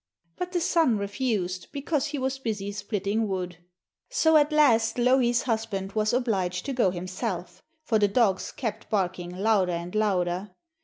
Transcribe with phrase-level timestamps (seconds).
[0.35, 3.59] But the son refused, because he was busy splitting wood.
[4.09, 9.29] So at last Louhi's husband was obliged to go himself, for the dogs kept barking
[9.29, 10.55] louder and louder.